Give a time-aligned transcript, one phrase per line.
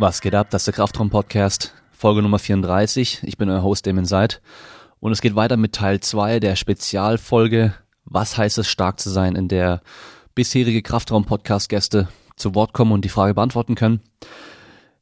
[0.00, 0.48] Was geht ab?
[0.50, 3.24] Das ist der Kraftraum Podcast, Folge Nummer 34.
[3.24, 4.40] Ich bin euer Host Damon Seid
[5.00, 7.74] und es geht weiter mit Teil 2 der Spezialfolge
[8.04, 9.82] Was heißt es stark zu sein, in der
[10.36, 12.06] bisherige Kraftraum Podcast Gäste
[12.36, 14.00] zu Wort kommen und die Frage beantworten können.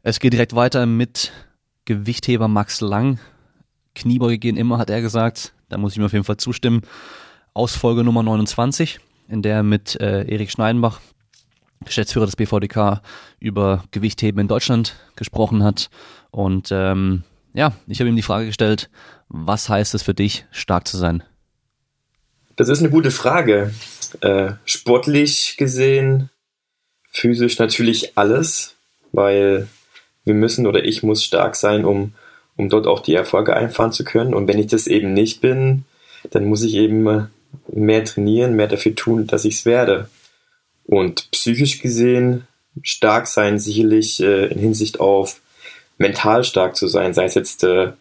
[0.00, 1.30] Es geht direkt weiter mit
[1.84, 3.18] Gewichtheber Max Lang.
[3.94, 5.52] Kniebeuge gehen immer, hat er gesagt.
[5.68, 6.80] Da muss ich mir auf jeden Fall zustimmen.
[7.52, 11.02] Aus Folge Nummer 29, in der er mit äh, Erik Schneidenbach
[11.84, 13.02] Geschäftsführer des BVDK,
[13.38, 15.90] über Gewichtheben in Deutschland gesprochen hat.
[16.30, 17.22] Und ähm,
[17.54, 18.90] ja, ich habe ihm die Frage gestellt,
[19.28, 21.22] was heißt es für dich, stark zu sein?
[22.56, 23.74] Das ist eine gute Frage.
[24.20, 26.30] Äh, sportlich gesehen,
[27.10, 28.76] physisch natürlich alles,
[29.12, 29.68] weil
[30.24, 32.12] wir müssen oder ich muss stark sein, um,
[32.56, 34.34] um dort auch die Erfolge einfahren zu können.
[34.34, 35.84] Und wenn ich das eben nicht bin,
[36.30, 37.28] dann muss ich eben
[37.68, 40.08] mehr trainieren, mehr dafür tun, dass ich es werde.
[40.86, 42.46] Und psychisch gesehen
[42.82, 45.40] stark sein, sicherlich äh, in Hinsicht auf
[45.98, 47.92] mental stark zu sein, sei es jetzt, äh,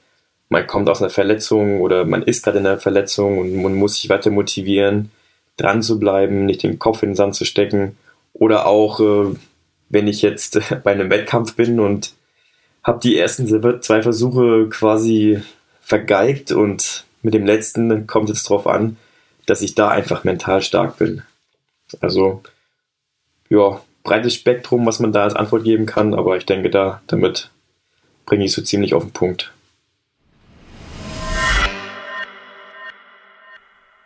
[0.50, 3.96] man kommt aus einer Verletzung oder man ist gerade in einer Verletzung und man muss
[3.96, 5.12] sich weiter motivieren,
[5.58, 7.98] dran zu bleiben, nicht den Kopf in den Sand zu stecken.
[8.34, 9.36] Oder auch, äh,
[9.90, 12.14] wenn ich jetzt bei einem Wettkampf bin und
[12.84, 13.48] habe die ersten
[13.82, 15.42] zwei Versuche quasi
[15.82, 18.98] vergeigt und mit dem letzten kommt es darauf an,
[19.48, 21.24] dass ich da einfach mental stark bin.
[22.02, 22.44] Also
[23.50, 27.52] ja, breites Spektrum, was man da als Antwort geben kann, aber ich denke, da damit
[28.26, 29.52] bringe ich so ziemlich auf den Punkt.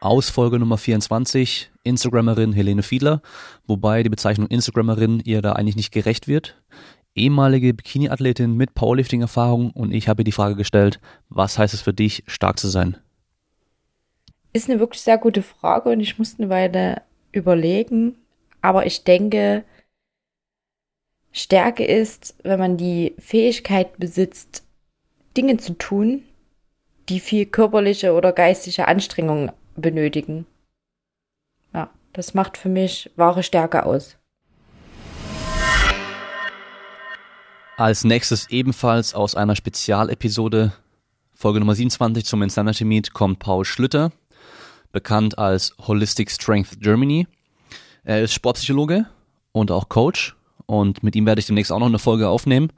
[0.01, 3.21] Aus Folge Nummer 24, Instagrammerin Helene Fiedler,
[3.67, 6.55] wobei die Bezeichnung Instagrammerin ihr da eigentlich nicht gerecht wird.
[7.15, 12.23] Ehemalige Bikini-Athletin mit Powerlifting-Erfahrung und ich habe die Frage gestellt, was heißt es für dich,
[12.27, 12.95] stark zu sein?
[14.53, 17.01] Ist eine wirklich sehr gute Frage und ich musste eine Weile
[17.33, 18.15] überlegen,
[18.61, 19.63] aber ich denke,
[21.31, 24.63] Stärke ist, wenn man die Fähigkeit besitzt,
[25.37, 26.23] Dinge zu tun,
[27.07, 30.45] die viel körperliche oder geistige Anstrengung benötigen.
[31.73, 34.17] Ja, das macht für mich wahre Stärke aus.
[37.77, 40.73] Als nächstes ebenfalls aus einer Spezialepisode,
[41.33, 44.11] Folge Nummer 27 zum Insanity Meet, kommt Paul Schlüter,
[44.91, 47.25] bekannt als Holistic Strength Germany.
[48.09, 49.05] Er ist Sportpsychologe
[49.51, 52.73] und auch Coach und mit ihm werde ich demnächst auch noch eine Folge aufnehmen.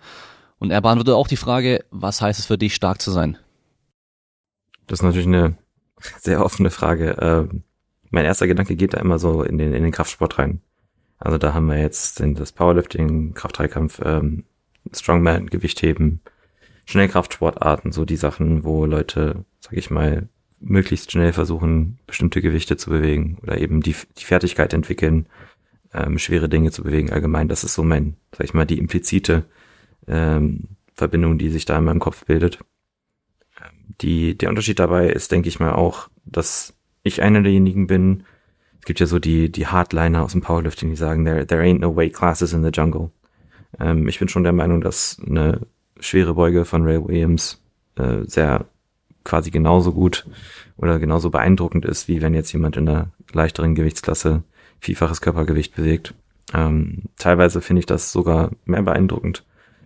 [0.59, 3.37] Und er beantwortet auch die Frage, was heißt es für dich, stark zu sein?
[4.87, 5.55] Das ist natürlich eine
[6.19, 7.15] sehr offene Frage.
[7.21, 7.63] Ähm,
[8.09, 10.59] mein erster Gedanke geht da immer so in den, in den Kraftsport rein.
[11.17, 14.43] Also da haben wir jetzt das Powerlifting, Kraft-Dreikampf, ähm,
[14.91, 16.19] Strongman, Gewichtheben,
[16.87, 20.27] Schnellkraftsportarten, so die Sachen, wo Leute, sag ich mal,
[20.61, 25.27] möglichst schnell versuchen, bestimmte Gewichte zu bewegen oder eben die, die Fertigkeit entwickeln,
[25.93, 27.47] ähm, schwere Dinge zu bewegen allgemein.
[27.47, 29.45] Das ist so mein, sag ich mal, die implizite
[30.07, 32.59] ähm, Verbindung, die sich da in meinem Kopf bildet.
[33.59, 38.23] Ähm, die, der Unterschied dabei ist, denke ich mal, auch, dass ich einer derjenigen bin,
[38.79, 41.79] es gibt ja so die, die Hardliner aus dem Powerlifting, die sagen, there, there ain't
[41.79, 43.11] no weight classes in the jungle.
[43.79, 45.61] Ähm, ich bin schon der Meinung, dass eine
[45.99, 47.61] schwere Beuge von Ray Williams
[47.95, 48.65] äh, sehr
[49.23, 50.25] quasi genauso gut
[50.77, 54.43] oder genauso beeindruckend ist, wie wenn jetzt jemand in der leichteren Gewichtsklasse
[54.79, 56.13] vielfaches Körpergewicht bewegt.
[56.53, 59.45] Ähm, teilweise finde ich das sogar mehr beeindruckend,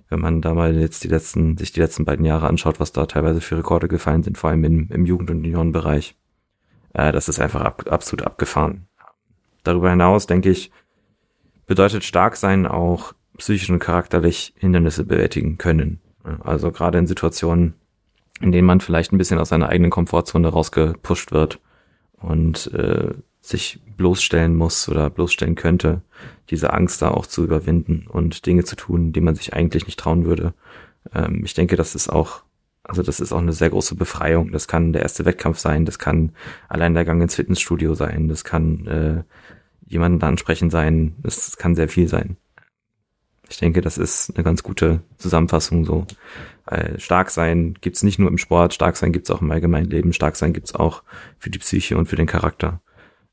[0.10, 3.06] wenn man da mal jetzt die letzten, sich die letzten beiden Jahre anschaut, was da
[3.06, 6.16] teilweise für Rekorde gefallen sind, vor allem im, im Jugend- und Juniorenbereich.
[6.94, 8.88] Äh, das ist einfach ab, absolut abgefahren.
[9.64, 10.72] Darüber hinaus, denke ich,
[11.66, 16.00] bedeutet stark sein auch psychisch und charakterlich Hindernisse bewältigen können.
[16.44, 17.74] Also gerade in Situationen,
[18.42, 21.60] in denen man vielleicht ein bisschen aus seiner eigenen Komfortzone rausgepusht wird
[22.14, 26.02] und äh, sich bloßstellen muss oder bloßstellen könnte,
[26.50, 30.00] diese Angst da auch zu überwinden und Dinge zu tun, die man sich eigentlich nicht
[30.00, 30.54] trauen würde.
[31.14, 32.44] Ähm, ich denke, das ist auch,
[32.84, 34.52] also das ist auch eine sehr große Befreiung.
[34.52, 36.32] Das kann der erste Wettkampf sein, das kann
[36.68, 39.24] allein der Gang ins Fitnessstudio sein, das kann äh,
[39.88, 42.38] jemanden ansprechen sein, das kann sehr viel sein.
[43.50, 46.06] Ich denke, das ist eine ganz gute Zusammenfassung so.
[46.66, 50.14] Weil stark sein gibt's nicht nur im Sport, stark sein gibt's auch im allgemeinen Leben,
[50.14, 51.04] stark sein gibt's auch
[51.38, 52.82] für die Psyche und für den Charakter,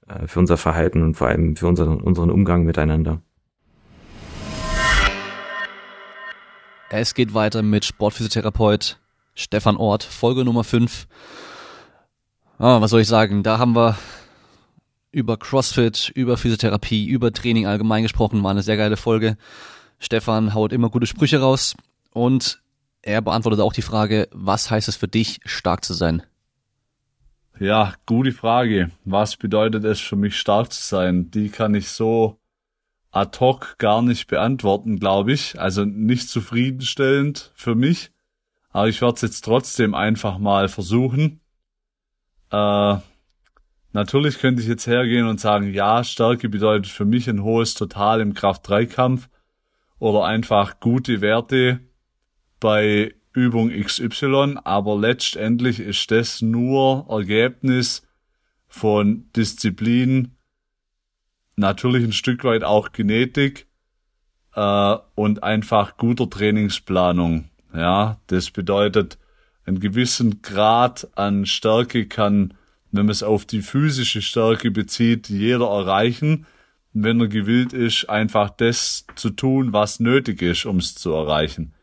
[0.06, 3.23] äh, für unser Verhalten und vor allem für unseren, unseren Umgang miteinander.
[6.91, 8.99] Es geht weiter mit Sportphysiotherapeut
[9.35, 11.06] Stefan Ort, Folge Nummer 5.
[12.59, 13.43] Ah, was soll ich sagen?
[13.43, 13.97] Da haben wir
[15.11, 18.43] über CrossFit, über Physiotherapie, über Training allgemein gesprochen.
[18.43, 19.38] War eine sehr geile Folge.
[20.02, 21.76] Stefan haut immer gute Sprüche raus
[22.12, 22.60] und
[23.02, 26.25] er beantwortet auch die Frage, was heißt es für dich, stark zu sein?
[27.60, 28.90] Ja, gute Frage.
[29.04, 31.31] Was bedeutet es für mich, stark zu sein?
[31.31, 32.40] Die kann ich so
[33.12, 35.60] ad hoc gar nicht beantworten, glaube ich.
[35.60, 38.10] Also nicht zufriedenstellend für mich.
[38.70, 41.40] Aber ich werde es jetzt trotzdem einfach mal versuchen.
[42.50, 42.96] Äh,
[43.93, 48.20] natürlich könnte ich jetzt hergehen und sagen, ja, Stärke bedeutet für mich ein hohes Total
[48.20, 49.28] im Kraft-3-Kampf
[50.02, 51.78] oder einfach gute Werte
[52.58, 58.04] bei Übung XY, aber letztendlich ist das nur Ergebnis
[58.66, 60.32] von Disziplin,
[61.54, 63.69] natürlich ein Stück weit auch Genetik
[64.56, 67.50] äh, und einfach guter Trainingsplanung.
[67.72, 69.19] Ja, das bedeutet,
[69.66, 72.54] einen gewissen Grad an Stärke kann,
[72.90, 76.44] wenn man es auf die physische Stärke bezieht, jeder erreichen,
[76.93, 81.75] wenn er gewillt ist, einfach das zu tun, was nötig ist, um es zu erreichen.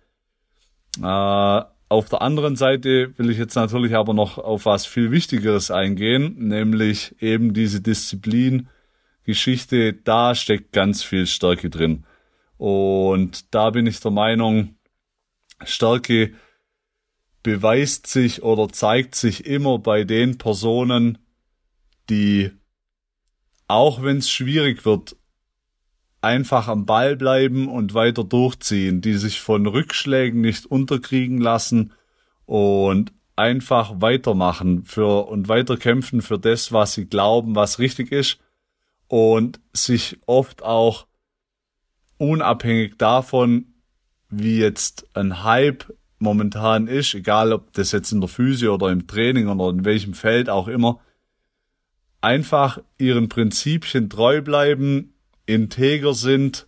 [1.01, 1.61] Äh,
[1.91, 6.35] auf der anderen Seite will ich jetzt natürlich aber noch auf was viel Wichtigeres eingehen,
[6.37, 8.69] nämlich eben diese Disziplin,
[9.23, 12.05] Geschichte, da steckt ganz viel Stärke drin.
[12.57, 14.75] Und da bin ich der Meinung,
[15.63, 16.33] Stärke
[17.43, 21.17] beweist sich oder zeigt sich immer bei den Personen,
[22.09, 22.51] die,
[23.69, 25.15] auch wenn es schwierig wird,
[26.21, 31.93] einfach am Ball bleiben und weiter durchziehen, die sich von Rückschlägen nicht unterkriegen lassen
[32.45, 38.39] und einfach weitermachen für und weiterkämpfen für das, was sie glauben, was richtig ist
[39.07, 41.07] und sich oft auch
[42.17, 43.75] unabhängig davon,
[44.29, 45.85] wie jetzt ein Hype
[46.17, 50.15] momentan ist, egal ob das jetzt in der Physio oder im Training oder in welchem
[50.15, 50.99] Feld auch immer,
[52.21, 55.13] einfach ihren Prinzipien treu bleiben,
[55.45, 56.67] integer sind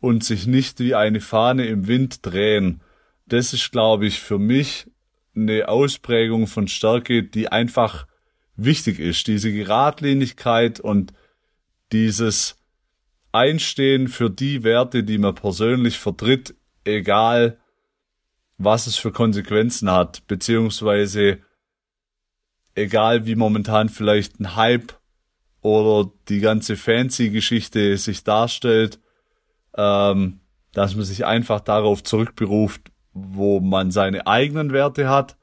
[0.00, 2.80] und sich nicht wie eine Fahne im Wind drehen.
[3.26, 4.86] Das ist, glaube ich, für mich
[5.34, 8.06] eine Ausprägung von Stärke, die einfach
[8.56, 9.26] wichtig ist.
[9.26, 11.12] Diese Geradlinigkeit und
[11.92, 12.56] dieses
[13.32, 16.54] Einstehen für die Werte, die man persönlich vertritt,
[16.84, 17.58] egal
[18.58, 21.38] was es für Konsequenzen hat, beziehungsweise
[22.74, 24.94] egal wie momentan vielleicht ein Hype
[25.60, 28.98] oder die ganze Fancy-Geschichte sich darstellt,
[29.76, 30.40] ähm,
[30.72, 32.82] dass man sich einfach darauf zurückberuft,
[33.12, 35.36] wo man seine eigenen Werte hat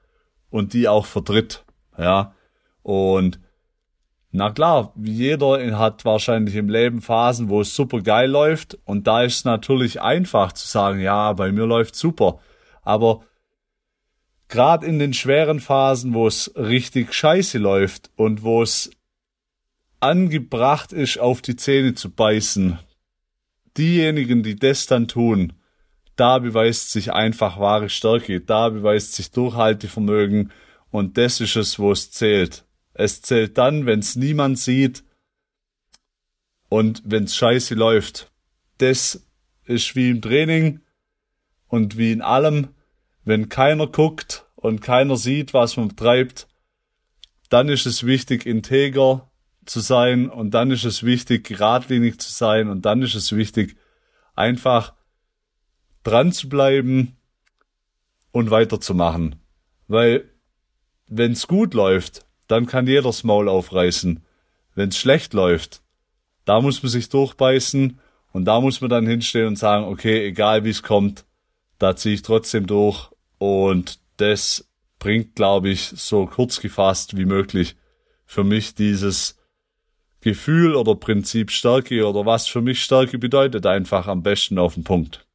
[0.50, 1.66] und die auch vertritt,
[1.98, 2.34] ja.
[2.82, 3.40] Und
[4.32, 9.24] na klar, jeder hat wahrscheinlich im Leben Phasen, wo es super geil läuft und da
[9.24, 12.40] ist es natürlich einfach zu sagen, ja, bei mir läuft super.
[12.82, 13.22] Aber
[14.50, 18.92] gerade in den schweren Phasen, wo es richtig scheiße läuft und wo es
[20.00, 22.80] angebracht ist, auf die Zähne zu beißen,
[23.78, 25.54] diejenigen, die das dann tun,
[26.16, 30.52] da beweist sich einfach wahre Stärke, da beweist sich Durchhaltevermögen
[30.92, 32.66] und das ist es, wo es zählt.
[32.94, 35.04] Es zählt dann, wenn es niemand sieht
[36.68, 38.32] und wenn es scheiße läuft.
[38.80, 39.26] Das
[39.66, 40.82] ist wie im Training
[41.68, 42.70] und wie in allem,
[43.24, 46.48] wenn keiner guckt und keiner sieht, was man treibt,
[47.50, 49.30] dann ist es wichtig, integer
[49.66, 53.78] zu sein und dann ist es wichtig, geradlinig zu sein und dann ist es wichtig,
[54.36, 54.94] einfach
[56.04, 57.18] dran zu bleiben
[58.32, 59.36] und weiterzumachen.
[59.88, 60.30] Weil,
[61.08, 64.24] wenn es gut läuft, dann kann jeder das Maul aufreißen.
[64.76, 65.82] Wenn es schlecht läuft,
[66.46, 68.00] da muss man sich durchbeißen
[68.32, 71.26] und da muss man dann hinstehen und sagen, okay, egal wie es kommt,
[71.80, 74.70] da ziehe ich trotzdem durch und das
[75.00, 77.76] bringt, glaube ich, so kurz gefasst wie möglich
[78.26, 79.38] für mich dieses
[80.22, 84.84] Gefühl oder Prinzip Stärke oder was für mich Stärke bedeutet, einfach am besten auf den
[84.84, 85.26] Punkt.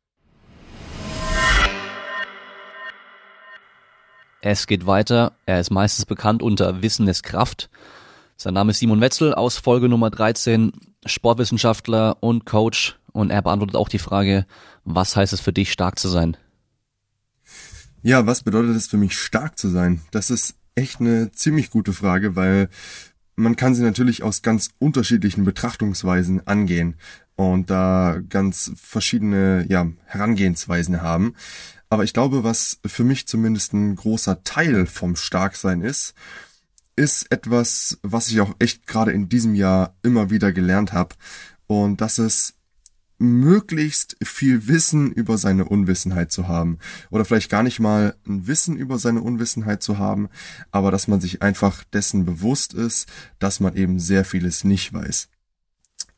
[4.43, 5.33] Es geht weiter.
[5.47, 7.71] Er ist meistens bekannt unter Wissen ist Kraft.
[8.37, 10.73] Sein Name ist Simon Wetzel aus Folge Nummer 13,
[11.07, 12.99] Sportwissenschaftler und Coach.
[13.15, 14.45] Und er beantwortet auch die Frage,
[14.85, 16.37] was heißt es für dich, stark zu sein?
[18.03, 20.03] Ja, was bedeutet es für mich, stark zu sein?
[20.11, 22.69] Das ist echt eine ziemlich gute Frage, weil
[23.37, 26.97] man kann sie natürlich aus ganz unterschiedlichen Betrachtungsweisen angehen
[27.37, 31.35] und da ganz verschiedene ja, Herangehensweisen haben.
[31.89, 36.15] Aber ich glaube, was für mich zumindest ein großer Teil vom Starksein ist,
[36.97, 41.15] ist etwas, was ich auch echt gerade in diesem Jahr immer wieder gelernt habe.
[41.69, 42.55] Und das ist
[43.25, 46.79] möglichst viel Wissen über seine Unwissenheit zu haben.
[47.11, 50.29] Oder vielleicht gar nicht mal ein Wissen über seine Unwissenheit zu haben,
[50.71, 55.29] aber dass man sich einfach dessen bewusst ist, dass man eben sehr vieles nicht weiß.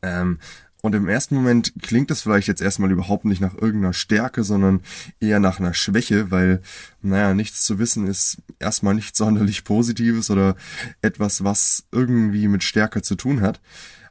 [0.03, 0.39] Ähm,
[0.87, 4.83] und im ersten Moment klingt es vielleicht jetzt erstmal überhaupt nicht nach irgendeiner Stärke, sondern
[5.19, 6.63] eher nach einer Schwäche, weil,
[7.03, 10.55] naja, nichts zu wissen ist erstmal nicht sonderlich Positives oder
[11.03, 13.61] etwas, was irgendwie mit Stärke zu tun hat.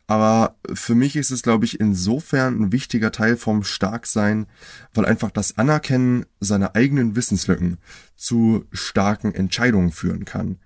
[0.07, 4.45] Aber für mich ist es, glaube ich, insofern ein wichtiger Teil vom Starksein,
[4.93, 7.77] weil einfach das Anerkennen seiner eigenen Wissenslücken
[8.15, 10.59] zu starken Entscheidungen führen kann.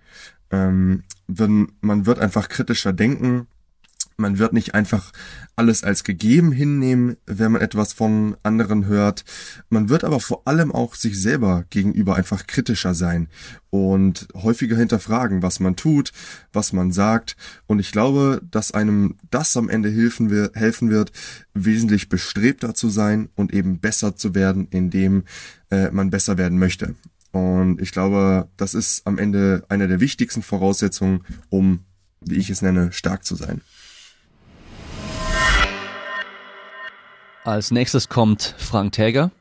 [0.52, 3.48] Ähm, wenn man wird einfach kritischer denken,
[4.20, 5.12] man wird nicht einfach
[5.56, 9.26] alles als gegeben hinnehmen, wenn man etwas von anderen hört.
[9.70, 13.28] Man wird aber vor allem auch sich selber gegenüber einfach kritischer sein
[13.70, 16.12] und häufiger hinterfragen, was man tut,
[16.54, 17.36] was man sagt.
[17.68, 21.12] Und ich glaube, dass einem das am Ende helfen wird,
[21.54, 25.24] wesentlich bestrebter zu sein und eben besser zu werden, indem
[25.72, 26.96] äh, man besser werden möchte.
[27.32, 31.86] Und ich glaube, das ist am Ende eine der wichtigsten Voraussetzungen, um,
[32.22, 33.62] wie ich es nenne, stark zu sein.
[37.50, 39.32] Als nächstes kommt Frank Täger,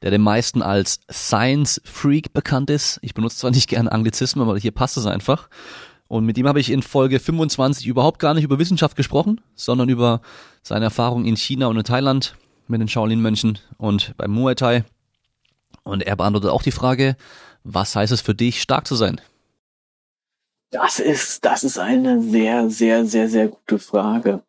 [0.00, 2.98] der den meisten als Science Freak bekannt ist.
[3.02, 5.50] Ich benutze zwar nicht gerne Anglizismen, aber hier passt es einfach.
[6.08, 9.90] Und mit ihm habe ich in Folge 25 überhaupt gar nicht über Wissenschaft gesprochen, sondern
[9.90, 10.22] über
[10.62, 12.36] seine Erfahrungen in China und in Thailand
[12.68, 14.86] mit den Shaolin-Mönchen und beim Muay Thai.
[15.82, 17.18] Und er beantwortet auch die Frage,
[17.64, 19.20] was heißt es für dich, stark zu sein?
[20.70, 24.42] Das ist, das ist eine sehr, sehr, sehr, sehr gute Frage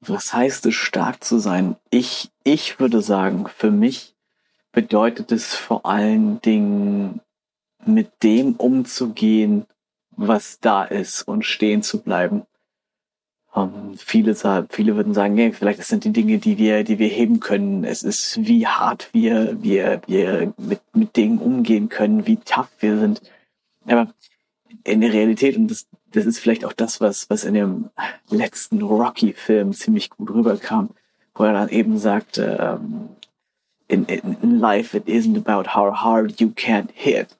[0.00, 1.76] was heißt es, stark zu sein?
[1.90, 4.14] Ich, ich würde sagen, für mich
[4.72, 7.20] bedeutet es vor allen Dingen,
[7.86, 9.66] mit dem umzugehen,
[10.10, 12.42] was da ist und stehen zu bleiben.
[13.52, 14.34] Um, ähm, viele,
[14.68, 17.84] viele würden sagen, hey, vielleicht das sind die Dinge, die wir, die wir heben können.
[17.84, 22.98] Es ist, wie hart wir, wir, wir mit, mit Dingen umgehen können, wie tough wir
[22.98, 23.22] sind.
[23.86, 24.12] Aber
[24.84, 27.90] in der Realität, und das, das ist vielleicht auch das, was, was in dem
[28.30, 30.90] letzten Rocky-Film ziemlich gut rüberkam,
[31.34, 33.10] wo er dann eben sagte, um,
[33.88, 37.36] in, in, in life it isn't about how hard you can't hit.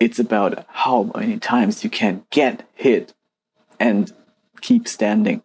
[0.00, 3.14] It's about how many times you can get hit
[3.78, 4.12] and
[4.60, 5.42] keep standing.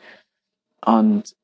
[0.85, 1.35] Und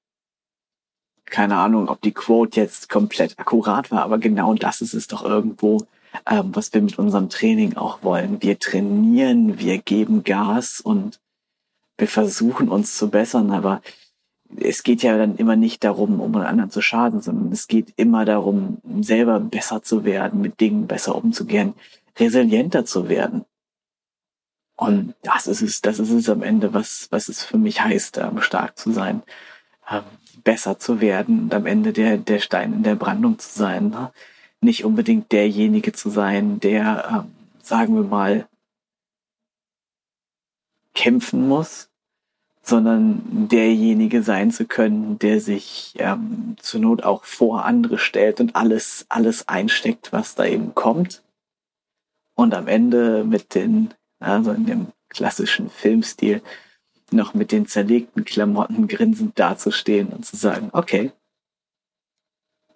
[1.25, 5.25] keine Ahnung, ob die Quote jetzt komplett akkurat war, aber genau das ist es doch
[5.25, 5.85] irgendwo,
[6.25, 8.41] ähm, was wir mit unserem Training auch wollen.
[8.41, 11.19] Wir trainieren, wir geben Gas und
[11.97, 13.81] wir versuchen uns zu bessern, aber
[14.57, 18.25] es geht ja dann immer nicht darum, um anderen zu schaden, sondern es geht immer
[18.25, 21.73] darum, selber besser zu werden, mit Dingen besser umzugehen,
[22.17, 23.45] resilienter zu werden.
[24.77, 28.19] Und das ist es, das ist es am Ende, was, was es für mich heißt,
[28.39, 29.23] stark zu sein,
[29.89, 30.03] ähm,
[30.43, 33.89] besser zu werden und am Ende der, der Stein in der Brandung zu sein.
[33.89, 34.11] Ne?
[34.65, 38.47] nicht unbedingt derjenige zu sein, der, ähm, sagen wir mal,
[40.95, 41.89] kämpfen muss,
[42.63, 48.55] sondern derjenige sein zu können, der sich ähm, zur Not auch vor andere stellt und
[48.55, 51.21] alles, alles einsteckt, was da eben kommt.
[52.33, 56.41] Und am Ende mit den, also in dem klassischen Filmstil,
[57.11, 61.11] noch mit den zerlegten Klamotten grinsend dazustehen und zu sagen, okay,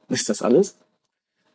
[0.07, 0.77] ist das alles?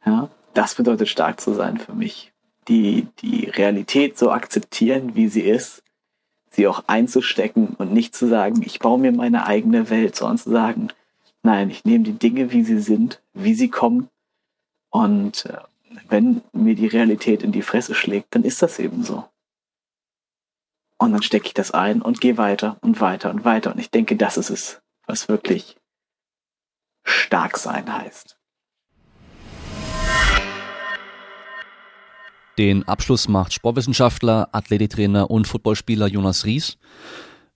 [0.04, 2.32] Ja, das bedeutet stark zu sein für mich.
[2.66, 5.83] Die, die Realität so akzeptieren, wie sie ist,
[6.54, 10.50] sie auch einzustecken und nicht zu sagen, ich baue mir meine eigene Welt, sondern zu
[10.50, 10.88] sagen,
[11.42, 14.08] nein, ich nehme die Dinge, wie sie sind, wie sie kommen.
[14.90, 15.58] Und äh,
[16.08, 19.24] wenn mir die Realität in die Fresse schlägt, dann ist das eben so.
[20.98, 23.72] Und dann stecke ich das ein und gehe weiter und weiter und weiter.
[23.72, 25.76] Und ich denke, das ist es, was wirklich
[27.04, 28.38] stark sein heißt.
[32.58, 36.78] Den Abschluss macht Sportwissenschaftler, Athletiktrainer und Footballspieler Jonas Ries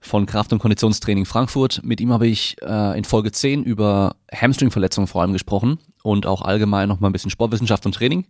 [0.00, 1.80] von Kraft- und Konditionstraining Frankfurt.
[1.84, 6.42] Mit ihm habe ich äh, in Folge 10 über Hamstringverletzungen vor allem gesprochen und auch
[6.42, 8.26] allgemein noch mal ein bisschen Sportwissenschaft und Training.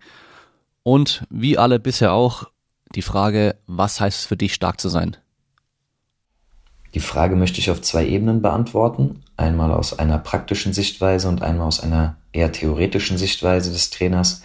[0.82, 2.44] Und wie alle bisher auch
[2.94, 5.16] die Frage, was heißt es für dich stark zu sein?
[6.94, 9.22] Die Frage möchte ich auf zwei Ebenen beantworten.
[9.36, 14.42] Einmal aus einer praktischen Sichtweise und einmal aus einer eher theoretischen Sichtweise des Trainers.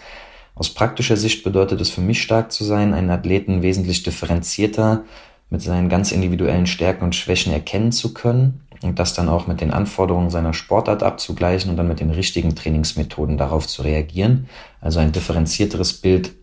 [0.55, 5.03] Aus praktischer Sicht bedeutet es für mich stark zu sein, einen Athleten wesentlich differenzierter
[5.49, 9.61] mit seinen ganz individuellen Stärken und Schwächen erkennen zu können und das dann auch mit
[9.61, 14.47] den Anforderungen seiner Sportart abzugleichen und dann mit den richtigen Trainingsmethoden darauf zu reagieren.
[14.79, 16.33] Also ein differenzierteres Bild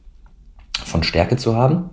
[0.84, 1.90] von Stärke zu haben.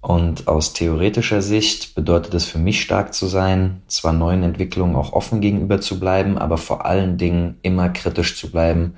[0.00, 5.12] Und aus theoretischer Sicht bedeutet es für mich stark zu sein, zwar neuen Entwicklungen auch
[5.12, 8.94] offen gegenüber zu bleiben, aber vor allen Dingen immer kritisch zu bleiben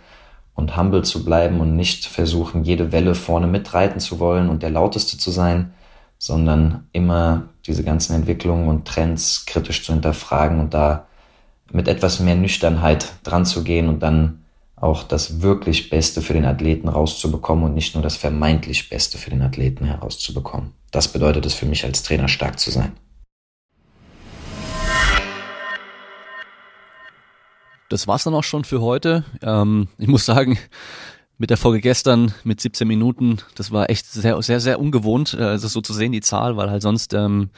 [0.59, 4.71] und humble zu bleiben und nicht versuchen, jede Welle vorne mitreiten zu wollen und der
[4.71, 5.73] lauteste zu sein,
[6.19, 11.07] sondern immer diese ganzen Entwicklungen und Trends kritisch zu hinterfragen und da
[11.71, 14.43] mit etwas mehr Nüchternheit dran zu gehen und dann
[14.75, 19.31] auch das wirklich Beste für den Athleten rauszubekommen und nicht nur das vermeintlich Beste für
[19.31, 20.73] den Athleten herauszubekommen.
[20.91, 22.95] Das bedeutet es für mich als Trainer stark zu sein.
[27.89, 29.25] Das war's dann auch schon für heute.
[29.43, 30.59] Ähm, ich muss sagen,
[31.39, 35.43] mit der Folge gestern mit 17 Minuten, das war echt sehr, sehr, sehr ungewohnt, äh,
[35.43, 37.51] also so zu sehen, die Zahl, weil halt sonst ähm,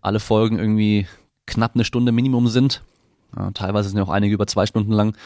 [0.00, 1.06] alle Folgen irgendwie
[1.46, 2.82] knapp eine Stunde Minimum sind.
[3.36, 5.16] Ja, teilweise sind ja auch einige über zwei Stunden lang.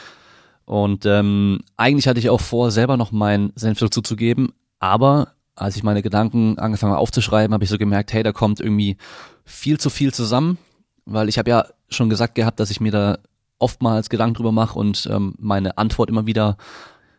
[0.65, 5.33] Und ähm, eigentlich hatte ich auch vor, selber noch meinen Senf dazu zu geben, aber
[5.55, 8.97] als ich meine Gedanken angefangen habe aufzuschreiben, habe ich so gemerkt, hey, da kommt irgendwie
[9.45, 10.57] viel zu viel zusammen,
[11.05, 13.19] weil ich habe ja schon gesagt gehabt, dass ich mir da
[13.61, 16.57] oftmals Gedanken drüber mache und ähm, meine Antwort immer wieder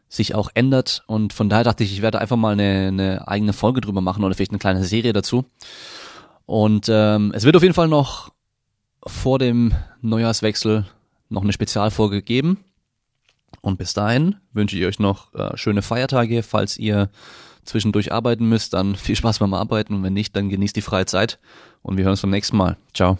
[0.09, 1.03] sich auch ändert.
[1.07, 4.25] Und von daher dachte ich, ich werde einfach mal eine, eine eigene Folge drüber machen
[4.25, 5.45] oder vielleicht eine kleine Serie dazu.
[6.45, 8.31] Und ähm, es wird auf jeden Fall noch
[9.07, 10.87] vor dem Neujahrswechsel
[11.29, 12.59] noch eine Spezialfolge geben.
[13.63, 16.43] Und bis dahin wünsche ich euch noch äh, schöne Feiertage.
[16.43, 17.11] Falls ihr
[17.65, 19.95] zwischendurch arbeiten müsst, dann viel Spaß beim Arbeiten.
[19.95, 21.39] Und wenn nicht, dann genießt die freie Zeit.
[21.81, 22.77] Und wir hören uns beim nächsten Mal.
[22.93, 23.19] Ciao.